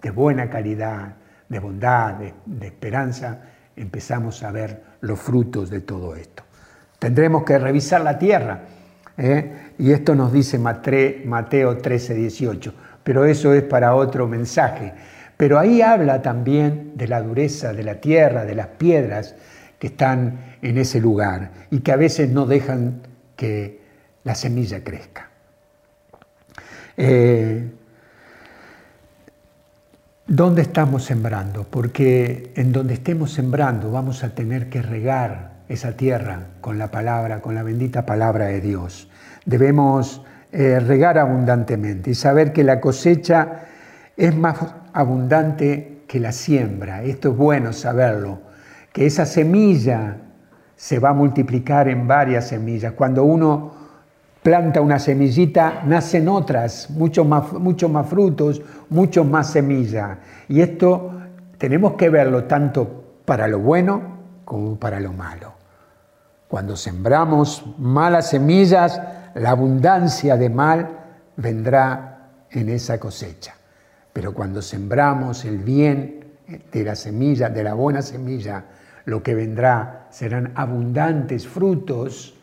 de 0.00 0.10
buena 0.10 0.48
calidad, 0.48 1.14
de 1.48 1.58
bondad, 1.58 2.14
de, 2.14 2.66
esperanza, 2.66 3.40
empezamos 3.76 4.42
a 4.42 4.50
ver 4.50 4.82
los 5.00 5.18
frutos 5.18 5.70
de 5.70 5.80
todo 5.80 6.14
esto. 6.14 6.42
Tendremos 6.98 7.44
que 7.44 7.58
revisar 7.58 8.00
la 8.00 8.18
tierra, 8.18 8.62
¿eh? 9.16 9.72
y 9.78 9.92
esto 9.92 10.14
nos 10.14 10.32
dice 10.32 10.58
Mateo 10.58 11.78
13, 11.78 12.14
18, 12.14 12.74
pero 13.02 13.24
eso 13.24 13.54
es 13.54 13.62
para 13.62 13.94
otro 13.94 14.26
mensaje. 14.26 14.92
Pero 15.36 15.58
ahí 15.58 15.82
habla 15.82 16.20
también 16.20 16.92
de 16.96 17.06
la 17.06 17.22
dureza 17.22 17.72
de 17.72 17.84
la 17.84 18.00
tierra, 18.00 18.44
de 18.44 18.56
las 18.56 18.66
piedras 18.66 19.36
que 19.78 19.86
están 19.86 20.56
en 20.60 20.78
ese 20.78 21.00
lugar 21.00 21.52
y 21.70 21.78
que 21.80 21.92
a 21.92 21.96
veces 21.96 22.28
no 22.28 22.44
dejan 22.44 23.02
que 23.36 23.80
la 24.24 24.34
semilla 24.34 24.82
crezca. 24.82 25.30
Eh, 26.96 27.70
¿Dónde 30.30 30.60
estamos 30.60 31.04
sembrando? 31.04 31.64
Porque 31.64 32.52
en 32.54 32.70
donde 32.70 32.92
estemos 32.92 33.32
sembrando 33.32 33.90
vamos 33.90 34.22
a 34.24 34.34
tener 34.34 34.68
que 34.68 34.82
regar 34.82 35.52
esa 35.70 35.92
tierra 35.92 36.48
con 36.60 36.76
la 36.76 36.90
palabra, 36.90 37.40
con 37.40 37.54
la 37.54 37.62
bendita 37.62 38.04
palabra 38.04 38.44
de 38.44 38.60
Dios. 38.60 39.08
Debemos 39.46 40.22
eh, 40.52 40.80
regar 40.80 41.16
abundantemente 41.16 42.10
y 42.10 42.14
saber 42.14 42.52
que 42.52 42.62
la 42.62 42.78
cosecha 42.78 43.64
es 44.18 44.36
más 44.36 44.58
abundante 44.92 46.02
que 46.06 46.20
la 46.20 46.32
siembra. 46.32 47.02
Esto 47.04 47.30
es 47.30 47.36
bueno 47.38 47.72
saberlo, 47.72 48.42
que 48.92 49.06
esa 49.06 49.24
semilla 49.24 50.18
se 50.76 50.98
va 50.98 51.08
a 51.08 51.14
multiplicar 51.14 51.88
en 51.88 52.06
varias 52.06 52.48
semillas. 52.48 52.92
Cuando 52.92 53.24
uno 53.24 53.72
planta 54.42 54.80
una 54.80 54.98
semillita, 54.98 55.82
nacen 55.84 56.28
otras, 56.28 56.90
muchos 56.90 57.26
más, 57.26 57.52
más 57.52 58.08
frutos, 58.08 58.62
muchos 58.88 59.26
más 59.26 59.50
semillas. 59.50 60.18
Y 60.48 60.60
esto 60.60 61.12
tenemos 61.58 61.94
que 61.94 62.08
verlo 62.08 62.44
tanto 62.44 63.20
para 63.24 63.46
lo 63.48 63.58
bueno 63.58 64.18
como 64.44 64.76
para 64.76 65.00
lo 65.00 65.12
malo. 65.12 65.52
Cuando 66.48 66.76
sembramos 66.76 67.64
malas 67.78 68.30
semillas, 68.30 69.00
la 69.34 69.50
abundancia 69.50 70.36
de 70.36 70.48
mal 70.48 70.88
vendrá 71.36 72.30
en 72.50 72.70
esa 72.70 72.98
cosecha. 72.98 73.54
Pero 74.12 74.32
cuando 74.32 74.62
sembramos 74.62 75.44
el 75.44 75.58
bien 75.58 76.24
de 76.72 76.84
la 76.84 76.94
semilla, 76.94 77.50
de 77.50 77.62
la 77.62 77.74
buena 77.74 78.00
semilla, 78.00 78.64
lo 79.04 79.22
que 79.22 79.34
vendrá 79.34 80.06
serán 80.10 80.52
abundantes 80.54 81.46
frutos 81.46 82.34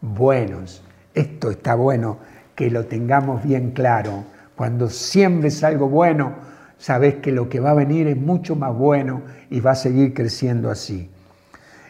buenos. 0.00 0.82
Esto 1.14 1.50
está 1.50 1.74
bueno 1.74 2.18
que 2.54 2.70
lo 2.70 2.86
tengamos 2.86 3.42
bien 3.44 3.70
claro. 3.70 4.24
Cuando 4.56 4.88
siembres 4.88 5.64
algo 5.64 5.88
bueno, 5.88 6.34
sabes 6.78 7.16
que 7.16 7.32
lo 7.32 7.48
que 7.48 7.60
va 7.60 7.70
a 7.70 7.74
venir 7.74 8.08
es 8.08 8.16
mucho 8.16 8.56
más 8.56 8.74
bueno 8.74 9.22
y 9.50 9.60
va 9.60 9.72
a 9.72 9.76
seguir 9.76 10.14
creciendo 10.14 10.70
así. 10.70 11.10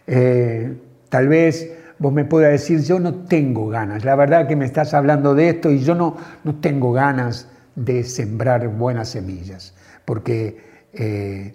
Eh, 0.07 0.77
tal 1.09 1.29
vez 1.29 1.71
vos 1.99 2.13
me 2.13 2.25
puedas 2.25 2.53
decir, 2.53 2.83
yo 2.83 3.01
no 3.01 3.15
tengo 3.25 3.69
ganas, 3.69 4.05
la 4.05 4.17
verdad 4.17 4.47
que 4.47 4.57
me 4.57 4.65
estás 4.65 4.95
hablando 4.95 5.35
de 5.35 5.51
esto 5.51 5.71
y 5.71 5.79
yo 5.79 5.95
no, 5.95 6.17
no 6.43 6.57
tengo 6.57 6.93
ganas 6.93 7.49
de 7.77 8.05
sembrar 8.05 8.69
buenas 8.69 9.09
semillas, 9.11 9.75
porque 10.05 10.61
eh, 10.93 11.55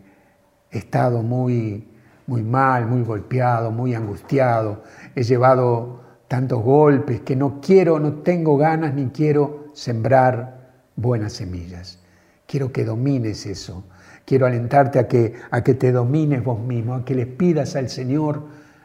he 0.72 0.78
estado 0.78 1.22
muy, 1.22 1.88
muy 2.26 2.42
mal, 2.42 2.88
muy 2.88 3.04
golpeado, 3.04 3.72
muy 3.72 3.94
angustiado, 3.94 4.84
he 5.16 5.24
llevado 5.24 6.02
tantos 6.30 6.64
golpes 6.64 7.22
que 7.22 7.36
no 7.36 7.60
quiero, 7.60 8.00
no 8.00 8.22
tengo 8.22 8.56
ganas 8.56 8.94
ni 8.94 9.08
quiero 9.08 9.66
sembrar 9.74 10.70
buenas 10.96 11.34
semillas. 11.34 12.00
Quiero 12.46 12.72
que 12.72 12.86
domines 12.86 13.48
eso. 13.48 13.84
Quiero 14.26 14.46
alentarte 14.46 15.00
a 15.00 15.08
que, 15.08 15.34
a 15.50 15.64
que 15.64 15.74
te 15.74 15.92
domines 15.92 16.44
vos 16.44 16.60
mismo, 16.60 16.94
a 16.94 17.04
que 17.04 17.16
le 17.16 17.26
pidas 17.26 17.76
al 17.76 17.90
Señor 17.90 18.44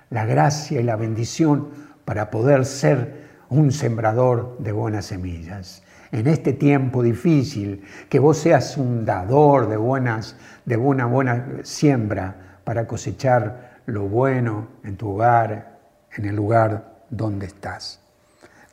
la 0.09 0.25
gracia 0.25 0.81
y 0.81 0.85
la 0.85 0.97
bendición 0.97 1.69
para 2.07 2.31
poder 2.31 2.65
ser 2.65 3.25
un 3.51 3.73
sembrador 3.73 4.57
de 4.59 4.73
buenas 4.73 5.05
semillas 5.05 5.83
en 6.13 6.29
este 6.29 6.53
tiempo 6.53 7.03
difícil, 7.03 7.83
que 8.09 8.21
vos 8.21 8.39
seas 8.39 8.79
un 8.79 9.05
dador 9.05 9.69
de, 9.69 9.77
buenas, 9.77 10.37
de 10.65 10.77
una 10.77 11.07
buena 11.07 11.59
siembra 11.63 12.61
para 12.63 12.87
cosechar 12.87 13.81
lo 13.87 14.09
bueno 14.09 14.69
en 14.85 14.97
tu 14.97 15.11
hogar, 15.11 15.81
en 16.17 16.25
el 16.25 16.37
lugar 16.37 16.94
donde 17.17 17.47
estás. 17.47 18.01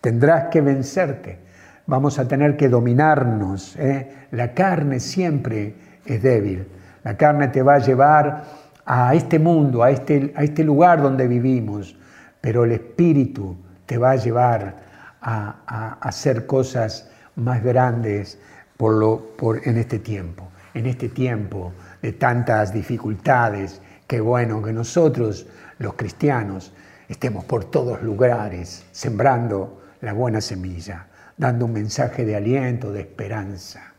Tendrás 0.02 0.50
que 0.50 0.62
vencerte, 0.62 1.40
vamos 1.86 2.20
a 2.20 2.28
tener 2.28 2.58
que 2.58 2.70
dominarnos. 2.70 3.76
¿eh? 3.78 4.28
La 4.32 4.54
carne 4.54 5.00
siempre 5.00 5.76
es 6.06 6.22
débil, 6.22 6.68
la 7.04 7.18
carne 7.18 7.48
te 7.50 7.62
va 7.62 7.76
a 7.76 7.80
llevar 7.80 8.44
a 8.86 9.14
este 9.14 9.40
mundo, 9.40 9.84
a 9.84 9.92
este, 9.92 10.34
a 10.36 10.44
este 10.44 10.64
lugar 10.64 11.02
donde 11.02 11.28
vivimos, 11.28 11.96
pero 12.40 12.66
el 12.66 12.72
espíritu 12.72 13.56
te 13.86 13.98
va 13.98 14.12
a 14.12 14.16
llevar 14.16 14.76
a, 15.22 15.98
hacer 16.02 16.48
cosas 16.48 17.10
más 17.36 17.64
grandes 17.64 18.40
por 18.78 18.96
lo, 18.96 19.36
por, 19.38 19.68
en 19.68 19.78
este 19.78 20.00
tiempo, 20.00 20.50
en 20.74 20.88
este 20.88 21.10
tiempo 21.10 21.74
de 22.02 22.14
tantas 22.14 22.74
dificultades. 22.74 23.82
Qué 24.08 24.20
bueno 24.20 24.62
que 24.62 24.74
nosotros, 24.74 25.48
los 25.78 25.94
cristianos, 25.94 26.74
estemos 27.12 27.44
por 27.44 27.66
todos 27.66 28.02
lugares 28.02 28.86
sembrando 28.94 29.82
la 30.00 30.14
buena 30.14 30.40
semilla, 30.40 31.08
dando 31.36 31.66
un 31.66 31.74
mensaje 31.74 32.24
de 32.24 32.38
aliento, 32.38 32.94
de 32.94 33.02
esperanza. 33.02 33.94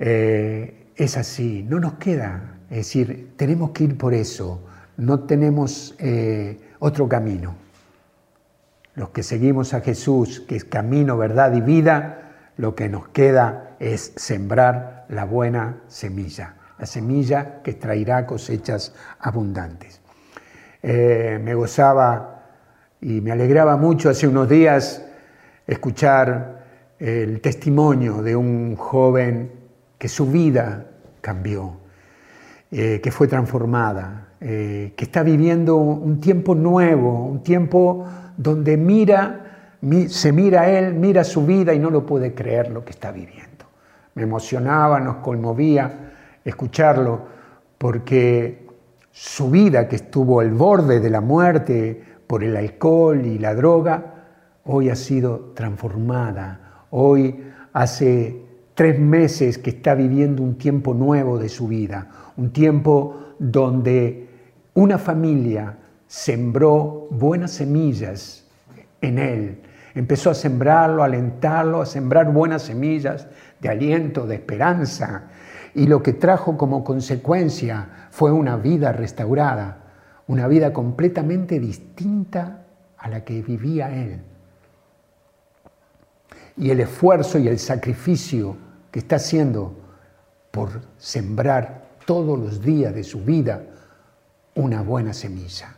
Eh, 0.00 0.88
es 0.96 1.16
así, 1.16 1.64
no 1.68 1.78
nos 1.78 1.94
queda, 1.94 2.58
es 2.68 2.78
decir, 2.78 3.34
tenemos 3.36 3.70
que 3.70 3.84
ir 3.84 3.96
por 3.96 4.12
eso, 4.12 4.66
no 4.96 5.20
tenemos 5.20 5.94
eh, 5.98 6.58
otro 6.80 7.08
camino. 7.08 7.54
Los 8.96 9.10
que 9.10 9.22
seguimos 9.22 9.72
a 9.72 9.80
Jesús, 9.80 10.40
que 10.40 10.56
es 10.56 10.64
camino, 10.64 11.16
verdad 11.16 11.52
y 11.52 11.60
vida, 11.60 12.32
lo 12.56 12.74
que 12.74 12.88
nos 12.88 13.08
queda 13.08 13.76
es 13.78 14.12
sembrar 14.16 15.06
la 15.08 15.24
buena 15.24 15.80
semilla, 15.86 16.56
la 16.76 16.86
semilla 16.86 17.62
que 17.62 17.72
traerá 17.74 18.26
cosechas 18.26 18.94
abundantes. 19.20 20.00
Eh, 20.82 21.38
me 21.42 21.54
gozaba 21.54 22.44
y 23.00 23.20
me 23.20 23.32
alegraba 23.32 23.76
mucho 23.76 24.08
hace 24.08 24.26
unos 24.26 24.48
días 24.48 25.04
escuchar 25.66 26.60
el 26.98 27.40
testimonio 27.40 28.22
de 28.22 28.36
un 28.36 28.76
joven 28.76 29.52
que 29.98 30.08
su 30.08 30.30
vida 30.30 30.86
cambió, 31.20 31.76
eh, 32.70 33.00
que 33.02 33.10
fue 33.10 33.28
transformada, 33.28 34.28
eh, 34.40 34.94
que 34.96 35.04
está 35.04 35.22
viviendo 35.22 35.76
un 35.76 36.20
tiempo 36.20 36.54
nuevo, 36.54 37.26
un 37.26 37.42
tiempo 37.42 38.06
donde 38.36 38.76
mira, 38.76 39.76
se 40.08 40.32
mira 40.32 40.62
a 40.62 40.70
él, 40.70 40.94
mira 40.94 41.24
su 41.24 41.44
vida 41.44 41.74
y 41.74 41.78
no 41.78 41.90
lo 41.90 42.06
puede 42.06 42.34
creer 42.34 42.70
lo 42.70 42.84
que 42.84 42.92
está 42.92 43.12
viviendo. 43.12 43.66
Me 44.14 44.22
emocionaba, 44.22 44.98
nos 45.00 45.16
conmovía 45.16 46.12
escucharlo, 46.44 47.20
porque 47.76 48.66
su 49.12 49.50
vida 49.50 49.88
que 49.88 49.96
estuvo 49.96 50.40
al 50.40 50.50
borde 50.50 51.00
de 51.00 51.10
la 51.10 51.20
muerte 51.20 52.02
por 52.26 52.44
el 52.44 52.56
alcohol 52.56 53.26
y 53.26 53.38
la 53.38 53.54
droga, 53.54 54.14
hoy 54.64 54.88
ha 54.88 54.96
sido 54.96 55.52
transformada. 55.54 56.84
Hoy 56.90 57.44
hace 57.72 58.42
tres 58.74 58.98
meses 58.98 59.58
que 59.58 59.70
está 59.70 59.94
viviendo 59.94 60.42
un 60.42 60.56
tiempo 60.56 60.94
nuevo 60.94 61.38
de 61.38 61.48
su 61.48 61.68
vida, 61.68 62.08
un 62.36 62.50
tiempo 62.50 63.34
donde 63.38 64.28
una 64.74 64.98
familia 64.98 65.76
sembró 66.06 67.08
buenas 67.10 67.50
semillas 67.50 68.46
en 69.00 69.18
él. 69.18 69.62
Empezó 69.94 70.30
a 70.30 70.34
sembrarlo, 70.34 71.02
a 71.02 71.06
alentarlo, 71.06 71.80
a 71.80 71.86
sembrar 71.86 72.32
buenas 72.32 72.62
semillas 72.62 73.26
de 73.60 73.68
aliento, 73.68 74.26
de 74.26 74.36
esperanza. 74.36 75.30
Y 75.74 75.86
lo 75.86 76.02
que 76.02 76.12
trajo 76.12 76.56
como 76.56 76.84
consecuencia 76.84 78.08
fue 78.10 78.32
una 78.32 78.56
vida 78.56 78.92
restaurada, 78.92 79.78
una 80.26 80.48
vida 80.48 80.72
completamente 80.72 81.60
distinta 81.60 82.64
a 82.98 83.08
la 83.08 83.24
que 83.24 83.42
vivía 83.42 83.94
él. 83.94 84.20
Y 86.56 86.70
el 86.70 86.80
esfuerzo 86.80 87.38
y 87.38 87.48
el 87.48 87.58
sacrificio 87.58 88.56
que 88.90 88.98
está 88.98 89.16
haciendo 89.16 89.74
por 90.50 90.82
sembrar 90.98 91.90
todos 92.04 92.38
los 92.38 92.60
días 92.60 92.94
de 92.94 93.04
su 93.04 93.24
vida 93.24 93.62
una 94.54 94.82
buena 94.82 95.12
semilla. 95.12 95.76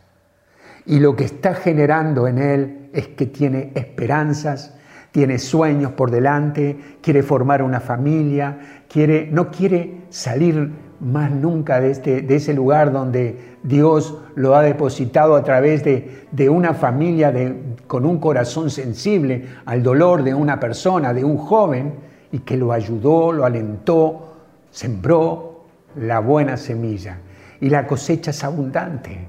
Y 0.85 0.99
lo 0.99 1.15
que 1.15 1.23
está 1.23 1.53
generando 1.53 2.27
en 2.27 2.37
él 2.39 2.89
es 2.93 3.07
que 3.09 3.25
tiene 3.25 3.71
esperanzas, 3.75 4.73
tiene 5.13 5.37
sueños 5.37 5.91
por 5.91 6.09
delante, 6.09 6.97
quiere 6.99 7.21
formar 7.21 7.61
una 7.61 7.79
familia, 7.79 8.83
quiere, 8.89 9.29
no 9.31 9.51
quiere 9.51 10.05
salir 10.09 10.71
más 10.99 11.29
nunca 11.29 11.79
de, 11.79 11.91
este, 11.91 12.23
de 12.23 12.35
ese 12.35 12.51
lugar 12.51 12.91
donde 12.91 13.57
Dios 13.61 14.17
lo 14.33 14.55
ha 14.55 14.63
depositado 14.63 15.35
a 15.35 15.43
través 15.43 15.83
de, 15.83 16.25
de 16.31 16.49
una 16.49 16.73
familia 16.73 17.31
de, 17.31 17.55
con 17.85 18.07
un 18.07 18.17
corazón 18.17 18.71
sensible 18.71 19.45
al 19.65 19.83
dolor 19.83 20.23
de 20.23 20.33
una 20.33 20.59
persona, 20.59 21.13
de 21.13 21.23
un 21.23 21.37
joven, 21.37 21.93
y 22.31 22.39
que 22.39 22.57
lo 22.57 22.71
ayudó, 22.71 23.31
lo 23.31 23.45
alentó, 23.45 24.33
sembró 24.71 25.65
la 25.95 26.21
buena 26.21 26.57
semilla. 26.57 27.19
Y 27.61 27.69
la 27.69 27.85
cosecha 27.85 28.31
es 28.31 28.43
abundante, 28.43 29.27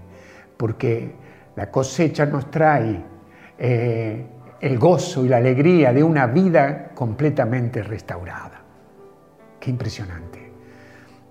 porque 0.56 1.12
la 1.56 1.70
cosecha 1.70 2.24
nos 2.24 2.50
trae 2.50 3.02
eh, 3.58 4.24
el 4.64 4.78
gozo 4.78 5.26
y 5.26 5.28
la 5.28 5.36
alegría 5.36 5.92
de 5.92 6.02
una 6.02 6.26
vida 6.26 6.92
completamente 6.94 7.82
restaurada. 7.82 8.62
Qué 9.60 9.68
impresionante. 9.68 10.52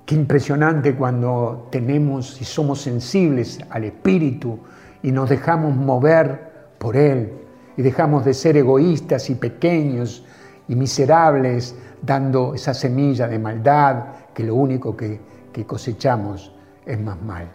Qué 0.05 0.13
impresionante 0.13 0.93
cuando 0.93 1.67
tenemos 1.71 2.39
y 2.39 2.45
somos 2.45 2.81
sensibles 2.81 3.59
al 3.71 3.85
Espíritu 3.85 4.59
y 5.01 5.11
nos 5.11 5.31
dejamos 5.31 5.75
mover 5.75 6.75
por 6.77 6.95
Él 6.95 7.33
y 7.75 7.81
dejamos 7.81 8.23
de 8.23 8.35
ser 8.35 8.55
egoístas 8.55 9.27
y 9.31 9.33
pequeños 9.33 10.23
y 10.67 10.75
miserables 10.75 11.75
dando 12.03 12.53
esa 12.53 12.75
semilla 12.75 13.27
de 13.27 13.39
maldad 13.39 14.03
que 14.31 14.43
lo 14.43 14.53
único 14.53 14.95
que, 14.95 15.19
que 15.51 15.65
cosechamos 15.65 16.53
es 16.85 17.01
más 17.01 17.19
mal. 17.19 17.49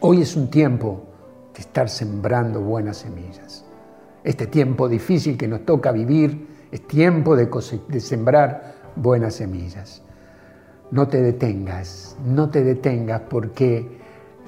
Hoy 0.00 0.20
es 0.20 0.36
un 0.36 0.50
tiempo 0.50 1.04
de 1.54 1.60
estar 1.60 1.88
sembrando 1.88 2.60
buenas 2.60 2.98
semillas. 2.98 3.64
Este 4.24 4.46
tiempo 4.46 4.88
difícil 4.88 5.36
que 5.36 5.48
nos 5.48 5.64
toca 5.64 5.90
vivir 5.90 6.46
es 6.70 6.86
tiempo 6.86 7.36
de, 7.36 7.48
sembrar 8.00 8.74
buenas 8.96 9.34
semillas. 9.34 10.02
No 10.90 11.08
te 11.08 11.20
detengas, 11.22 12.16
no 12.24 12.50
te 12.50 12.62
detengas 12.62 13.22
porque 13.28 13.86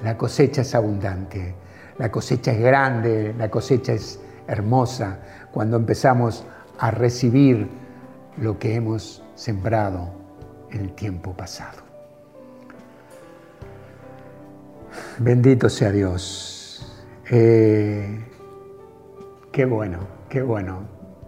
la 0.03 0.17
cosecha 0.17 0.61
es 0.61 0.75
abundante, 0.75 1.55
la 1.97 2.11
cosecha 2.11 2.51
es 2.51 2.59
grande, 2.59 3.33
la 3.37 3.49
cosecha 3.49 3.93
es 3.93 4.19
hermosa 4.47 5.19
cuando 5.51 5.77
empezamos 5.77 6.45
a 6.77 6.91
recibir 6.91 7.67
lo 8.37 8.59
que 8.59 8.75
hemos 8.75 9.23
sembrado 9.35 10.11
en 10.71 10.81
el 10.81 10.91
tiempo 10.93 11.33
pasado. 11.33 11.83
Bendito 15.17 15.69
sea 15.69 15.91
Dios. 15.91 16.85
Eh, 17.29 18.19
qué 19.55 19.63
bueno, 19.63 19.99
qué 20.27 20.41
bueno. 20.41 20.81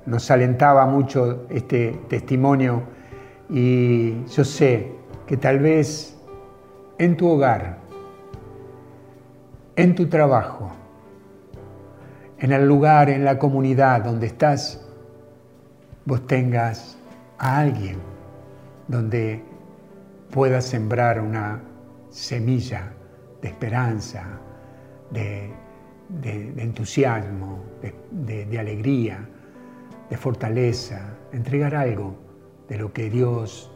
Nos 0.06 0.30
alentaba 0.32 0.86
mucho 0.86 1.46
este 1.50 1.98
testimonio 2.10 2.84
y 3.50 4.26
yo 4.26 4.44
sé 4.44 4.92
que 5.26 5.38
tal 5.38 5.60
vez 5.60 6.18
en 6.98 7.16
tu 7.16 7.30
hogar, 7.30 7.78
en 9.78 9.96
tu 9.96 10.10
trabajo, 10.10 10.74
en 12.40 12.52
el 12.52 12.68
lugar, 12.68 13.10
en 13.10 13.24
la 13.24 13.40
comunidad 13.40 14.04
donde 14.04 14.28
estás, 14.28 14.86
vos 16.04 16.28
tengas 16.28 16.98
a 17.38 17.60
alguien 17.60 17.96
donde 18.90 19.42
puedas 20.32 20.66
sembrar 20.66 21.22
una 21.22 21.62
semilla 22.10 22.92
de 23.42 23.48
esperanza, 23.48 24.26
de, 25.12 25.50
entusiasmo, 26.10 27.64
de 28.12 28.60
alegría, 28.60 29.28
de 30.10 30.18
fortaleza, 30.18 31.18
entregar 31.32 31.76
algo 31.76 32.16
de 32.70 32.78
lo 32.78 32.94
que 32.94 33.10
Dios 33.10 33.72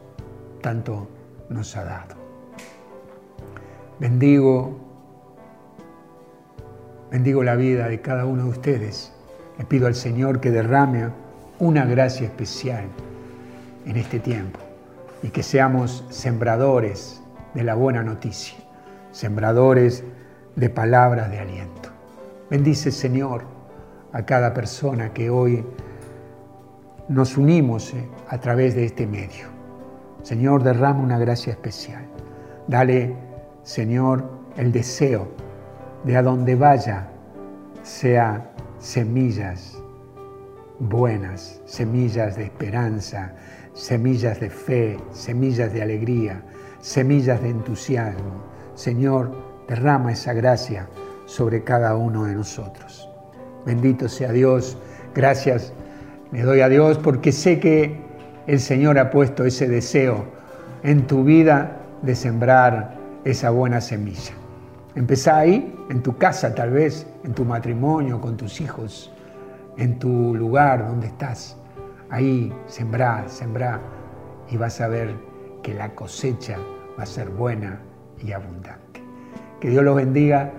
tanto 0.60 1.08
nos 1.48 1.76
ha 1.76 1.84
dado. 1.84 2.14
Bendigo, 3.98 4.78
bendigo 7.10 7.42
la 7.42 7.56
vida 7.56 7.88
de 7.88 8.00
cada 8.00 8.24
uno 8.24 8.44
de 8.44 8.50
ustedes. 8.50 9.12
Le 9.58 9.64
pido 9.64 9.86
al 9.86 9.94
Señor 9.94 10.40
que 10.40 10.50
derrame 10.50 11.10
una 11.58 11.84
gracia 11.84 12.26
especial 12.26 12.84
en 13.86 13.96
este 13.96 14.18
tiempo 14.18 14.58
y 15.22 15.28
que 15.28 15.42
seamos 15.42 16.04
sembradores 16.08 17.22
de 17.54 17.62
la 17.64 17.74
buena 17.74 18.02
noticia, 18.02 18.58
sembradores 19.12 20.02
de 20.56 20.70
palabras 20.70 21.30
de 21.30 21.38
aliento. 21.38 21.81
Bendice, 22.52 22.90
Señor, 22.90 23.44
a 24.12 24.26
cada 24.26 24.52
persona 24.52 25.14
que 25.14 25.30
hoy 25.30 25.64
nos 27.08 27.38
unimos 27.38 27.94
eh, 27.94 28.06
a 28.28 28.36
través 28.40 28.74
de 28.74 28.84
este 28.84 29.06
medio. 29.06 29.46
Señor, 30.22 30.62
derrama 30.62 31.00
una 31.00 31.18
gracia 31.18 31.52
especial. 31.52 32.04
Dale, 32.68 33.16
Señor, 33.62 34.28
el 34.58 34.70
deseo 34.70 35.28
de 36.04 36.14
a 36.14 36.22
donde 36.22 36.54
vaya 36.54 37.08
sea 37.82 38.52
semillas 38.78 39.82
buenas, 40.78 41.62
semillas 41.64 42.36
de 42.36 42.44
esperanza, 42.44 43.32
semillas 43.72 44.40
de 44.40 44.50
fe, 44.50 44.98
semillas 45.12 45.72
de 45.72 45.80
alegría, 45.80 46.42
semillas 46.82 47.40
de 47.40 47.48
entusiasmo. 47.48 48.42
Señor, 48.74 49.34
derrama 49.66 50.12
esa 50.12 50.34
gracia 50.34 50.86
sobre 51.32 51.64
cada 51.64 51.96
uno 51.96 52.24
de 52.24 52.34
nosotros. 52.34 53.08
Bendito 53.64 54.06
sea 54.06 54.32
Dios. 54.32 54.76
Gracias 55.14 55.72
le 56.30 56.42
doy 56.42 56.60
a 56.60 56.68
Dios 56.68 56.98
porque 56.98 57.32
sé 57.32 57.58
que 57.58 57.96
el 58.46 58.60
Señor 58.60 58.98
ha 58.98 59.10
puesto 59.10 59.44
ese 59.44 59.66
deseo 59.66 60.26
en 60.82 61.06
tu 61.06 61.24
vida 61.24 61.78
de 62.02 62.14
sembrar 62.14 62.96
esa 63.24 63.48
buena 63.48 63.80
semilla. 63.80 64.32
Empezá 64.94 65.38
ahí, 65.38 65.74
en 65.88 66.02
tu 66.02 66.18
casa 66.18 66.54
tal 66.54 66.70
vez, 66.70 67.06
en 67.24 67.32
tu 67.32 67.46
matrimonio, 67.46 68.20
con 68.20 68.36
tus 68.36 68.60
hijos, 68.60 69.10
en 69.78 69.98
tu 69.98 70.34
lugar 70.34 70.86
donde 70.86 71.06
estás. 71.06 71.56
Ahí 72.10 72.52
sembrá, 72.66 73.24
sembrá 73.28 73.80
y 74.50 74.58
vas 74.58 74.82
a 74.82 74.88
ver 74.88 75.14
que 75.62 75.72
la 75.72 75.94
cosecha 75.94 76.58
va 76.98 77.04
a 77.04 77.06
ser 77.06 77.30
buena 77.30 77.80
y 78.22 78.32
abundante. 78.32 79.02
Que 79.60 79.70
Dios 79.70 79.82
los 79.82 79.96
bendiga 79.96 80.52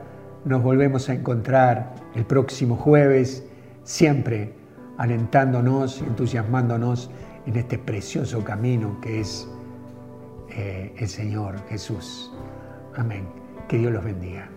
nos 0.45 0.61
volvemos 0.61 1.09
a 1.09 1.13
encontrar 1.13 1.95
el 2.15 2.25
próximo 2.25 2.75
jueves, 2.75 3.43
siempre 3.83 4.53
alentándonos, 4.97 6.01
entusiasmándonos 6.01 7.09
en 7.45 7.55
este 7.55 7.77
precioso 7.77 8.43
camino 8.43 8.99
que 9.01 9.21
es 9.21 9.47
eh, 10.49 10.93
el 10.97 11.07
Señor 11.07 11.55
Jesús. 11.69 12.31
Amén. 12.95 13.25
Que 13.67 13.77
Dios 13.77 13.91
los 13.91 14.03
bendiga. 14.03 14.49